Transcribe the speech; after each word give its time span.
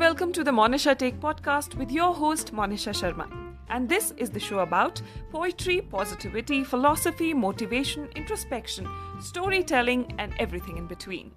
welcome 0.00 0.32
to 0.32 0.42
the 0.42 0.50
Monisha 0.50 0.96
Take 0.96 1.20
podcast 1.20 1.74
with 1.74 1.90
your 1.92 2.14
host 2.14 2.54
Monisha 2.54 2.92
Sharma. 2.98 3.26
And 3.68 3.86
this 3.86 4.12
is 4.16 4.30
the 4.30 4.40
show 4.40 4.60
about 4.60 5.02
poetry, 5.30 5.82
positivity, 5.82 6.64
philosophy, 6.64 7.34
motivation, 7.34 8.08
introspection, 8.16 8.88
storytelling 9.20 10.06
and 10.18 10.32
everything 10.38 10.78
in 10.78 10.86
between. 10.94 11.30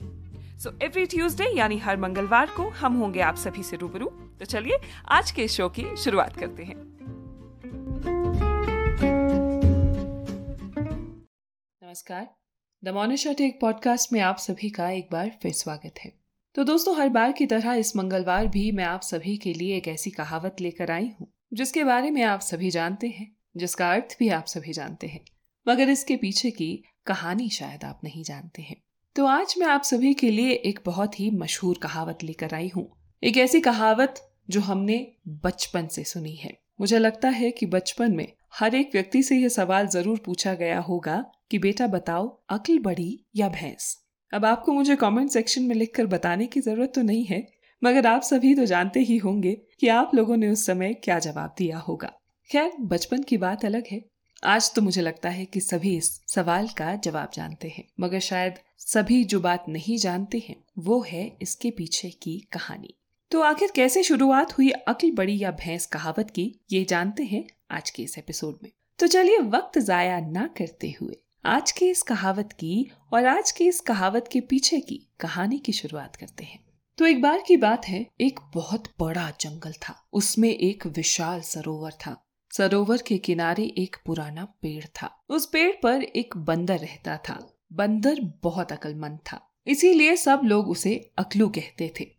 So 0.64 0.72
every 0.84 1.06
Tuesday 1.12 1.46
यानी 1.58 1.78
हर 1.86 1.98
मंगलवार 1.98 2.50
को 2.58 2.70
हम 2.82 2.98
होंगे 2.98 3.22
आप 3.22 3.36
सभी 3.36 3.64
से 3.64 3.78
रूबरू 3.78 4.06
तो 4.40 4.46
चलिए 4.46 4.80
आज 5.18 5.32
के 5.40 5.48
शो 5.58 5.70
की 5.78 5.86
शुरुआत 6.04 6.38
करते 6.40 6.64
हैं 6.64 6.76
नमस्कार 11.84 12.28
द 12.84 12.96
मोनिशा 12.96 13.34
टेक 13.44 13.62
पॉडकास्ट 13.62 14.14
में 14.14 14.20
आप 14.32 14.38
सभी 14.50 14.70
का 14.80 14.90
एक 14.90 15.10
बार 15.12 15.38
फिर 15.42 15.52
स्वागत 15.66 16.06
है 16.06 16.23
तो 16.56 16.64
दोस्तों, 16.64 16.96
हर 16.98 17.10
बार 17.10 17.32
की 17.32 17.46
तरह 17.46 17.74
इस 17.74 17.96
मंगलवार 17.96 18.48
भी 18.48 18.72
मैं 18.72 18.84
आप 18.84 19.02
सभी 19.02 19.36
के 19.38 19.54
लिए 19.54 19.78
एक 19.78 19.88
ऐसी 19.88 20.10
कहावत 20.10 20.62
लेकर 20.62 20.92
आई 20.92 21.10
हूँ, 21.20 21.28
जिसके 21.54 21.84
बारे 21.84 22.12
में 22.12 22.22
आप 22.24 22.40
सभी 22.40 22.70
जानते 22.70 23.08
हैं, 23.08 23.28
जिसका 23.58 23.90
अर्थ 23.92 24.16
भी 24.20 24.28
आप 24.30 24.46
सभी 24.46 24.74
जानते 24.74 25.08
हैं, 25.08 25.24
मगर 25.68 25.90
इसके 25.90 26.16
पीछे 26.16 26.52
की 26.52 26.84
कहानी 27.08 27.50
शायद 27.50 27.84
आप 27.84 28.02
नहीं 28.04 28.24
जानते 28.24 28.62
हैं। 28.62 28.76
तो 29.16 29.26
आज 29.26 29.56
मैं 29.58 29.68
आप 29.68 29.84
सभी 29.84 30.14
के 30.14 30.30
लिए 30.32 30.52
एक 30.52 30.80
बहुत 30.86 31.20
ही 31.20 31.30
मशहूर 31.32 31.80
कहावत 31.84 32.24
लेकर 32.24 32.54
आई 32.54 32.70
हूँ, 32.76 32.88
एक 33.24 33.38
ऐसी 33.38 33.62
कहावत 33.62 34.22
जो 34.50 34.62
हमने 34.62 35.08
बचपन 35.28 35.88
से 35.88 36.04
सुनी 36.04 36.36
है। 36.36 36.58
मुझे 36.82 37.00
लगता 37.00 37.30
है 37.30 37.52
कि 37.52 37.66
बचपन 37.66 38.16
में 38.16 38.28
हर 38.54 38.76
एक 38.76 38.92
व्यक्ति 38.94 39.24
से 39.24 39.38
यह 39.38 39.50
सवाल 39.50 39.88
ज़रूर 39.88 40.20
पूछा 40.26 40.54
गया 40.54 40.80
होगा 40.80 41.24
कि, 41.52 41.60
बेटा, 41.60 41.88
बताओ, 41.88 42.28
अकल 42.50 42.80
बड़ी 42.80 43.20
या 43.36 43.50
भैंस? 43.50 44.03
अब 44.34 44.46
आपको 44.46 44.74
मुझे 44.74 44.96
कमेंट 44.96 45.30
सेक्शन 45.32 45.64
में 45.64 45.76
लिखकर 45.76 46.06
बताने 46.06 46.46
की 46.46 46.62
ज़रूरत 46.62 46.92
तो 46.96 47.02
नहीं 47.02 47.26
है, 47.26 47.48
मगर 47.82 48.08
आप 48.08 48.22
सभी 48.22 48.54
तो 48.56 48.66
जानते 48.66 49.00
ही 49.00 49.18
होंगे 49.18 49.52
कि 49.80 49.88
आप 49.88 50.16
लोगों 50.16 50.38
ने 50.38 50.50
उस 50.50 50.66
समय 50.66 50.94
क्या 50.94 51.20
जवाब 51.20 51.54
दिया 51.58 51.78
होगा। 51.78 52.12
खैर, 52.50 52.72
बचपन 52.80 53.24
की 53.24 53.38
बात 53.38 53.66
अलग 53.66 53.84
है। 53.92 54.02
आज 54.44 54.74
तो 54.74 54.82
मुझे 54.82 55.02
लगता 55.02 55.30
है 55.30 55.46
कि 55.46 55.60
सभी 55.60 55.96
इस 55.98 56.10
सवाल 56.28 56.68
का 56.68 56.96
जवाब 56.96 57.30
जानते 57.34 57.68
हैं, 57.68 57.84
मगर 58.00 58.20
शायद 58.20 58.54
सभी 58.78 59.24
जो 59.24 59.40
बात 59.40 59.66
नहीं 59.70 59.98
जानते 59.98 60.44
हैं, 60.48 60.56
वो 60.80 61.02
है 61.02 61.26
इसके 61.42 61.72
पीछे 61.72 62.10
की 62.10 62.38
कहानी। 62.52 62.94
तो 63.32 63.42
आखिर 63.42 63.72
कैसे 63.76 64.04
शुरुआत 64.04 64.58
हुई 64.58 64.70
अकल 64.70 65.12
बड़ी 65.12 65.38
या 65.40 65.52
भैंस 65.52 65.86
कहावत 65.86 66.30
की, 66.30 66.54
ये 66.72 66.84
जानते 66.84 67.24
हैं 67.24 67.46
आज 67.72 67.90
के 67.90 68.04
इस 68.04 68.18
एपिसोड 68.18 68.58
में। 68.64 68.72
तो 69.00 69.08
चलिए 69.08 69.40
वक्त 69.40 69.80
जाया 69.80 70.20
ना 70.22 70.50
करते 70.58 70.96
हुए। 71.02 71.16
आज 71.46 71.72
की 71.72 71.90
इस 71.90 72.02
कहावत 72.02 72.52
की 72.52 72.92
और 73.14 73.26
आज 73.26 73.52
की 73.52 73.68
इस 73.68 73.80
कहावत 73.80 74.30
के 74.32 74.42
पीछे 74.42 74.80
की 74.80 75.02
कहानी 75.20 75.60
की 75.60 75.72
शुरुआत 75.72 76.16
करते 76.16 76.44
हैं। 76.44 76.64
तो 76.98 77.06
एक 77.06 77.22
बार 77.22 77.44
की 77.48 77.58
बात 77.58 77.86
है, 77.86 78.08
एक 78.22 78.40
बहुत 78.54 78.84
बड़ा 79.00 79.34
जंगल 79.42 79.72
था। 79.72 80.08
उसमें 80.14 80.50
एक 80.50 80.88
विशाल 80.88 81.42
सरोवर 81.42 81.92
था। 81.92 82.26
सरोवर 82.52 82.98
के 82.98 83.18
किनारे 83.18 83.64
एक 83.64 83.96
पुराना 84.06 84.46
पेड़ 84.46 84.86
था। 84.86 85.24
उस 85.30 85.46
पेड़ 85.46 85.76
पर 85.84 86.04
एक 86.04 86.38
बंदर 86.38 86.78
रहता 86.78 87.18
था। 87.18 87.54
बंदर 87.74 88.20
बहुत 88.44 88.72
अकलमंद 88.72 89.20
था। 89.32 89.50
इसीलिए 89.68 90.16
सब 90.16 90.42
लोग 90.44 90.70
उसे 90.70 91.12
अकलू 91.18 91.50
कहते 91.50 91.94
थे। 92.00 92.10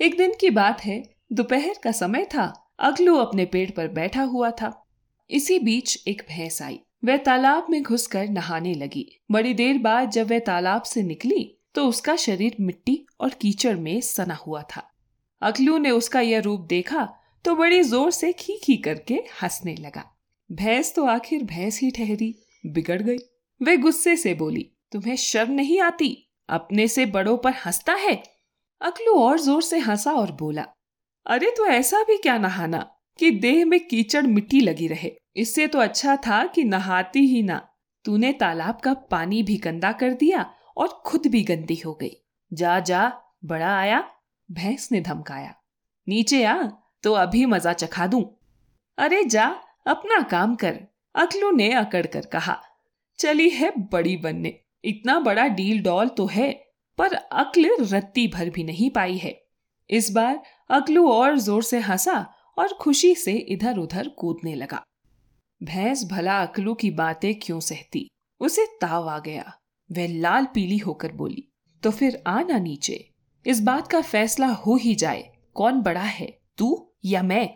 एक 0.00 0.16
दिन 0.16 0.34
की 0.40 0.50
बात 0.50 0.80
है, 0.80 1.14
दोपहर 1.32 1.74
का 1.84 1.92
समय 1.92 2.24
था। 2.24 2.72
अकलू 2.78 3.16
अपने 3.16 3.44
पेड़ 3.44 3.70
पर 3.70 3.88
बैठा 3.88 4.22
हुआ 4.22 4.50
था। 4.50 4.86
इसी 5.30 5.58
बीच 5.58 6.08
एक 6.08 6.22
भैंस 6.28 6.62
आई। 6.62 6.80
वह 7.02 7.16
तालाब 7.16 7.66
में 7.70 7.82
घुसकर 7.82 8.28
नहाने 8.28 8.74
लगी। 8.74 9.06
बड़ी 9.30 9.54
देर 9.54 9.78
बाद 9.78 10.10
जब 10.10 10.30
वह 10.30 10.38
तालाब 10.40 10.82
से 10.84 11.02
निकली 11.02 11.44
तो 11.74 11.86
उसका 11.86 12.14
शरीर 12.16 12.56
मिट्टी 12.60 12.98
और 13.20 13.34
कीचड़ 13.40 13.74
में 13.76 14.00
सना 14.00 14.34
हुआ 14.36 14.62
था। 14.70 14.82
अकलू 15.42 15.76
ने 15.78 15.90
उसका 15.90 16.20
यह 16.20 16.40
रूप 16.40 16.66
देखा 16.68 17.08
तो 17.44 17.54
बड़ी 17.54 17.82
ज़ोर 17.82 18.10
से 18.10 18.32
खी 18.32 18.58
खी 18.62 18.76
करके 18.76 19.14
हंसने 19.42 19.74
लगा। 19.74 20.04
भैंस 20.50 20.94
तो 20.94 21.04
आखिर 21.06 21.42
भैंस 21.44 21.80
ही 21.80 21.90
ठहरी, 21.90 22.34
बिगड़ 22.64 23.00
गई। 23.02 23.18
वे 23.60 23.76
गुस्से 23.76 24.16
से 24.16 24.34
बोली, 24.34 24.70
तुम्हें 24.92 25.16
शर्म 25.16 25.52
नहीं 25.52 25.80
आती? 25.80 26.10
अपने 26.48 26.86
से 26.88 27.06
बड़ों 27.08 27.36
पर 27.36 27.52
हंसता 27.66 27.94
है? 27.98 28.22
अकलू 28.80 29.14
और 29.14 29.38
ज़ोर 29.40 29.62
से 29.62 29.78
हंसा 29.78 30.12
और 30.12 30.32
बोला, 30.32 30.66
अरे 31.26 31.50
तो 31.50 31.66
ऐसा 31.66 32.02
भी 32.02 32.16
क्या 32.18 32.36
नहाना, 32.38 32.78
कि 33.18 33.30
देह 33.32 33.64
में 33.64 33.80
कीचड़ 33.80 34.26
मिट्टी 34.26 34.60
लगी 34.60 34.86
रहे। 34.88 35.10
इससे 35.36 35.66
तो 35.66 35.78
अच्छा 35.78 36.16
था 36.16 36.44
कि 36.46 36.64
नहाती 36.64 37.26
ही 37.26 37.42
ना। 37.42 37.60
तूने 38.04 38.32
तालाब 38.32 38.80
का 38.80 38.94
पानी 39.10 39.42
भी 39.42 39.56
गंदा 39.56 39.92
कर 39.92 40.12
दिया 40.12 40.44
और 40.76 40.88
खुद 41.06 41.26
भी 41.26 41.42
गंदी 41.42 41.76
हो 41.76 41.92
गई। 41.94 42.10
जा 42.52 42.78
जा, 42.80 43.12
बड़ा 43.44 43.76
आया, 43.76 44.02
भैंस 44.48 44.88
ने 44.92 45.00
धमकाया। 45.00 45.54
नीचे 46.06 46.44
आ 46.44 46.62
तो 47.04 47.12
अभी 47.14 47.44
मज़ा 47.46 47.72
चखा 47.72 48.06
दूँ। 48.06 48.22
अरे 48.98 49.22
जा, 49.24 49.44
अपना 49.86 50.20
काम 50.22 50.54
कर 50.54 50.78
अकलू 51.14 51.50
ने 51.50 51.72
अकड़ 51.72 52.06
कर 52.06 52.26
कहा। 52.26 52.56
चली 53.18 53.48
है 53.48 53.72
बड़ी 53.92 54.16
बनने, 54.16 54.54
इतना 54.84 55.18
बड़ा 55.20 55.46
डील 55.48 55.82
डॉल 55.82 56.08
तो 56.08 56.26
है, 56.26 56.50
पर 56.98 57.14
अक्ल 57.14 57.76
रत्ती 57.82 58.26
भर 58.28 58.50
भी 58.50 58.64
नहीं 58.64 58.90
पाई 58.90 59.16
है। 59.16 59.34
इस 59.90 60.10
बार 60.10 60.40
अकलू 60.70 61.08
और 61.08 61.38
ज़ोर 61.38 61.62
से 61.62 61.78
हंसा 61.80 62.14
और 62.58 62.72
खुशी 62.74 63.14
से 63.14 63.32
इधर 63.32 63.76
उधर 63.76 64.08
कूदने 64.08 64.54
लगा। 64.54 64.82
भैंस 65.62 66.04
भला 66.04 66.42
अकलू 66.42 66.74
की 66.74 66.90
बातें 66.90 67.34
क्यों 67.34 67.60
सहती? 67.60 68.08
उसे 68.40 68.66
ताव 68.80 69.08
आ 69.08 69.18
गया। 69.18 69.52
वह 69.92 70.08
लाल 70.08 70.44
पीली 70.44 70.78
होकर 70.78 71.12
बोली 71.12 71.48
तो 71.82 71.90
फिर 71.90 72.22
आना 72.26 72.58
नीचे। 72.58 73.10
इस 73.46 73.60
बात 73.60 73.88
का 73.88 74.00
फैसला 74.00 74.46
हो 74.46 74.76
ही 74.76 74.94
जाए। 74.94 75.32
कौन 75.54 75.80
बड़ा 75.82 76.02
है, 76.02 76.38
तू 76.58 76.92
या 77.04 77.22
मैं? 77.22 77.48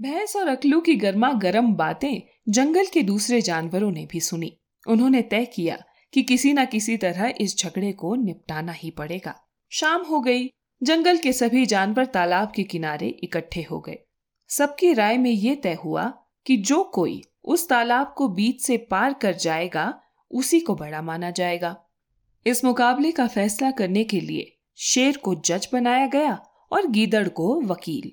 भैंस 0.00 0.36
और 0.36 0.48
अकलू 0.48 0.80
की 0.80 0.94
गर्मा 0.94 1.32
गर्म 1.32 1.74
बातें 1.74 2.20
जंगल 2.48 2.86
के 2.86 3.02
दूसरे 3.02 3.40
जानवरों 3.40 3.90
ने 3.90 4.06
भी 4.06 4.20
सुनी। 4.20 4.56
उन्होंने 4.88 5.22
तय 5.22 5.44
किया 5.44 5.82
कि 6.12 6.22
किसी 6.22 6.52
न 6.52 6.64
किसी 6.66 6.96
तरह 6.96 7.34
इस 7.40 7.58
झगड़े 7.58 7.92
को 7.92 8.14
निपटाना 8.14 8.72
ही 8.72 8.90
पड़ेगा। 8.90 9.34
शाम 9.70 10.02
हो 10.02 10.20
गई। 10.20 10.50
जंगल 10.82 11.16
के 11.16 11.32
सभी 11.32 11.66
जानवर 11.66 12.06
तालाब 12.06 12.52
के 12.56 12.62
किनारे 12.62 13.08
इकट्ठे 13.08 13.62
हो 13.62 13.80
गए। 13.80 13.98
सबकी 14.48 14.92
राय 14.92 15.18
में 15.18 15.30
ये 15.30 15.56
तय 15.56 15.74
हुआ 15.74 16.12
कि 16.46 16.56
जो 16.56 16.84
कोई 16.84 17.22
उस 17.44 17.68
तालाब 17.68 18.14
को 18.16 18.28
बीच 18.28 18.62
से 18.62 18.76
पार 18.90 19.12
कर 19.12 19.34
जाएगा, 19.34 20.00
उसी 20.30 20.60
को 20.60 20.74
बड़ा 20.74 21.02
माना 21.02 21.30
जाएगा। 21.30 21.76
इस 22.46 22.64
मुकाबले 22.64 23.12
का 23.12 23.26
फैसला 23.26 23.70
करने 23.70 24.04
के 24.04 24.20
लिए 24.20 24.56
शेर 24.78 25.16
को 25.16 25.34
जज 25.34 25.68
बनाया 25.72 26.06
गया 26.06 26.34
और 26.72 26.86
गीदड़ 26.86 27.28
को 27.28 27.60
वकील। 27.62 28.10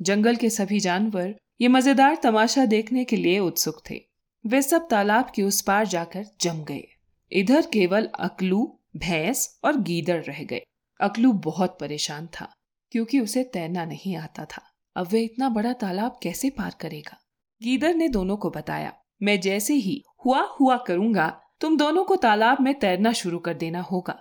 जंगल 0.00 0.36
के 0.36 0.50
सभी 0.50 0.80
जानवर 0.80 1.34
ये 1.60 1.68
मज़ेदार 1.68 2.16
तमाशा 2.16 2.64
देखने 2.64 3.04
के 3.04 3.16
लिए 3.16 3.38
उत्सुक 3.38 3.82
थे। 3.90 4.00
वे 4.44 4.62
सब 4.62 4.88
तालाब 4.88 5.30
के 5.34 5.42
उस 5.42 5.60
पार 5.60 5.86
जाकर 5.86 6.24
जम 6.40 6.62
गए। 6.64 6.84
इधर 7.32 7.66
केवल 7.66 8.08
अकलू, 8.20 8.78
भैंस 8.96 9.60
और 9.64 9.76
गीदड़ 9.80 10.22
रह 10.24 10.42
गए। 10.42 10.62
अकलू 11.00 11.32
बहुत 11.32 11.76
परेशान 11.80 12.26
था, 12.26 12.52
क्योंकि 12.92 13.20
उसे 13.20 13.44
तैरना 13.44 13.84
नहीं 13.84 14.16
आता 14.16 14.44
था। 14.44 14.62
अब 14.96 15.08
वह 15.12 15.20
इतना 15.20 15.48
बड़ा 15.48 15.72
तालाब 15.72 16.18
कैसे 16.22 16.50
पार 16.50 16.74
करेगा? 16.80 17.16
गीदर 17.62 17.94
ने 17.94 18.08
दोनों 18.08 18.36
को 18.36 18.50
बताया, 18.50 18.92
मैं 19.22 19.40
जैसे 19.40 19.74
ही 19.74 20.02
हुआ 20.26 20.40
हुआ 20.60 20.76
करूँगा, 20.76 21.28
तुम 21.60 21.76
दोनों 21.76 22.04
को 22.04 22.16
तालाब 22.16 22.60
में 22.60 22.78
तैरना 22.78 23.12
शुरू 23.12 23.38
कर 23.38 23.54
देना 23.54 23.80
होगा। 23.80 24.18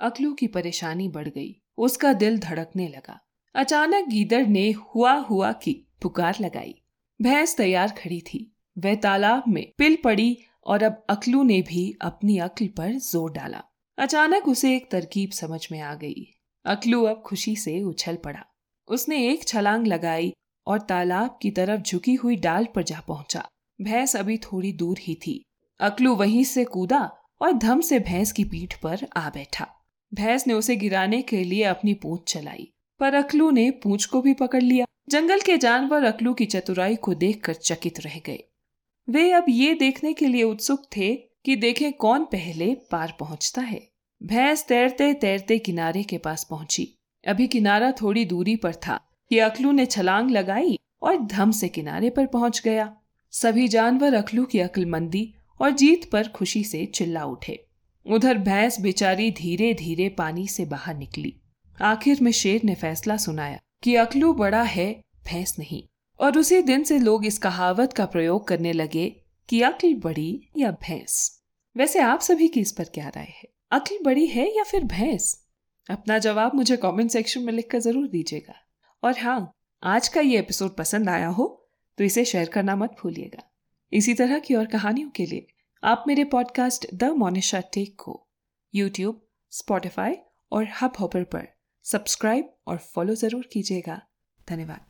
अकलू 0.00 0.32
की 0.32 0.46
परेशानी 0.46 1.08
बढ़ 1.08 1.28
गई, 1.28 1.62
उसका 1.78 2.12
दिल 2.12 2.38
धड़कने 2.38 2.88
लगा। 2.88 3.18
अचानक 3.54 4.08
गीदर 4.08 4.46
ने 4.46 4.70
हुआ 4.70 5.12
हुआ 5.12 5.52
की 5.52 5.72
पुकार 6.02 6.36
लगाई। 6.40 6.74
भैंस 7.20 7.56
तैयार 7.56 7.90
खड़ी 7.90 8.20
थी, 8.20 8.52
वह 8.76 8.94
तालाब 8.94 9.42
में 9.48 9.64
पिल 9.78 9.96
पड़ी 10.04 10.36
और 10.66 10.82
अब 10.82 11.04
अकलू 11.10 11.42
ने 11.42 11.60
भी 11.62 11.94
अपनी 12.02 12.38
अक्ल 12.38 12.66
पर 12.66 12.92
ज़ोर 12.92 13.32
डाला। 13.32 13.62
अचानक 13.98 14.48
उसे 14.48 14.74
एक 14.76 14.90
तरकीब 14.90 15.30
समझ 15.30 15.66
में 15.72 15.80
आ 15.80 15.94
गई। 15.94 16.26
अकलू 16.64 17.04
अब 17.04 17.22
खुशी 17.26 17.56
से 17.56 17.80
उछल 17.82 18.16
पड़ा। 18.16 18.44
उसने 18.88 19.26
एक 19.28 19.46
छलांग 19.48 19.86
लगाई 19.86 20.32
और 20.66 20.80
तालाब 20.80 21.38
की 21.42 21.50
तरफ़ 21.50 21.80
झुकी 21.80 22.14
हुई 22.14 22.36
डाल 22.36 22.66
पर 22.74 22.82
जा 22.82 23.00
पहुँचा। 23.00 23.46
भैंस 23.80 24.16
अभी 24.16 24.38
थोड़ी 24.38 24.72
दूर 24.72 24.98
ही 25.00 25.14
थी। 25.14 25.42
अकलू 25.80 26.14
वहीं 26.14 26.44
से 26.44 26.64
कूदा 26.64 27.10
और 27.42 27.52
धम 27.52 27.80
से 27.80 27.98
भैंस 27.98 28.32
की 28.32 28.44
पीठ 28.44 28.74
पर 28.74 29.06
आ 29.16 29.28
बैठा। 29.30 29.66
भैंस 30.14 30.46
ने 30.46 30.54
उसे 30.54 30.76
गिराने 30.76 31.22
के 31.22 31.44
लिए 31.44 31.62
अपनी 31.62 31.94
पूंछ 31.94 32.32
चलाई, 32.32 32.72
पर 33.00 33.14
अकलू 33.14 33.50
ने 33.50 33.70
पूंछ 33.70 34.04
को 34.04 34.20
भी 34.22 34.34
पकड़ 34.34 34.62
लिया। 34.62 34.86
जंगल 35.08 35.40
के 35.40 35.56
जानवर 35.58 36.04
अकलू 36.04 36.34
की 36.34 36.46
चतुराई 36.46 36.96
को 36.96 37.14
देखकर 37.14 37.54
चकित 37.54 38.00
रह 38.00 38.18
गए। 38.26 38.38
वे 39.08 39.30
अब 39.32 39.44
ये 39.48 39.74
देखने 39.74 40.12
के 40.12 40.26
लिए 40.26 40.42
उत्सुक 40.42 40.84
थे 40.96 41.14
कि 41.44 41.56
देखें 41.56 41.92
कौन 41.92 42.24
पहले 42.24 42.74
पार 42.90 43.16
पहुँचता 43.20 43.62
है। 43.62 43.80
भैंस 44.22 44.64
तैरते 44.68 45.12
तैरते 45.14 45.58
किनारे 45.58 46.02
के 46.02 46.18
पास 46.18 46.44
पहुँची। 46.44 46.88
अभी 47.26 47.46
किनारा 47.46 47.92
थोड़ी 47.92 48.24
दूरी 48.24 48.56
पर 48.56 48.74
था। 48.74 49.00
कि 49.30 49.38
अकलू 49.38 49.72
ने 49.72 49.86
छलांग 49.86 50.30
लगाई 50.30 50.78
और 51.02 51.16
धम 51.16 51.50
से 51.50 51.68
किनारे 51.68 52.10
पर 52.10 52.26
पहुँच 52.26 52.62
गया। 52.64 52.96
सभी 53.30 53.68
जानवर 53.68 54.14
अकलू 54.14 54.44
की 54.44 54.58
अक्लमंदी 54.58 55.34
और 55.60 55.70
जीत 55.70 56.10
पर 56.10 56.28
खुशी 56.28 56.64
से 56.64 56.86
चिल्ला 56.86 57.24
उठे। 57.24 57.66
उधर 58.06 58.38
भैंस 58.38 58.80
बेचारी 58.80 59.30
धीरे 59.30 59.74
धीरे 59.74 60.08
पानी 60.08 60.48
से 60.48 60.64
बाहर 60.64 60.96
निकली। 60.96 61.40
आखिर 61.82 62.18
में 62.22 62.32
शेर 62.32 62.60
ने 62.64 62.74
फैसला 62.74 63.16
सुनाया 63.16 63.58
कि 63.82 63.94
अकलू 63.94 64.32
बड़ा 64.32 64.62
है, 64.62 65.04
भैंस 65.24 65.58
नहीं। 65.58 65.82
और 66.20 66.38
उसी 66.38 66.62
दिन 66.62 66.84
से 66.84 66.98
लोग 66.98 67.26
इस 67.26 67.38
कहावत 67.38 67.92
का 67.92 68.06
प्रयोग 68.06 68.48
करने 68.48 68.72
लगे 68.72 69.16
कि 69.48 69.62
अक्ल 69.62 69.94
बड़ी 69.94 70.48
या 70.58 70.70
भैंस। 70.70 71.42
वैसे 71.76 71.98
आप 71.98 72.20
सभी 72.20 72.48
की 72.48 72.60
इस 72.60 72.72
पर 72.72 72.84
क्या 72.84 73.08
राय 73.08 73.24
है? 73.24 73.48
अक्ल 73.70 73.98
बड़ी 74.04 74.26
है 74.26 74.56
या 74.56 74.62
फिर 74.62 74.84
भैंस? 74.84 75.46
अपना 75.90 76.18
जवाब 76.18 76.54
मुझे 76.54 76.76
कमेंट 76.76 77.10
सेक्शन 77.10 77.42
में 77.42 77.52
लिखकर 77.52 77.78
ज़रूर 77.78 78.08
दीजिएगा। 78.08 78.54
और 79.02 79.18
हाँ 79.18 79.56
आज 79.82 80.08
का 80.08 80.20
ये 80.20 80.38
एपिसोड 80.38 80.76
पसंद 80.76 81.08
आया 81.08 81.28
हो 81.28 81.68
तो 81.98 82.04
इसे 82.04 82.24
शेयर 82.24 82.48
करना 82.48 82.76
मत 82.76 82.96
भूलिएगा। 83.02 83.42
इसी 83.92 84.14
तरह 84.14 84.38
की 84.38 84.54
और 84.54 84.66
कहानियों 84.66 85.10
के 85.10 85.26
लिए 85.26 85.46
आप 85.84 86.04
मेरे 86.08 86.24
पॉडकास्ट 86.24 86.86
द 86.94 87.04
मोनिशा 87.04 87.60
टेक 87.60 87.96
को 87.98 88.28
यूट्यूब 88.74 89.26
स्पॉटिफाई 89.50 90.16
और 90.52 90.68
हब 90.82 90.92
हॉपर 91.00 91.24
पर 91.24 91.48
सब्सक्राइब 91.84 92.52
और 92.66 92.76
फॉलो 92.76 93.14
ज़रूर 93.14 93.48
कीजिएगा। 93.52 94.00
धन्यवाद। 94.48 94.86